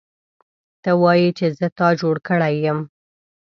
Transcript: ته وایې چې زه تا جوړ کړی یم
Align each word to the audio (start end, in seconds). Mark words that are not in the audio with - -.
ته 0.83 0.91
وایې 1.01 1.29
چې 1.37 1.45
زه 1.57 1.67
تا 1.77 1.87
جوړ 2.01 2.15
کړی 2.27 2.53
یم 2.65 2.79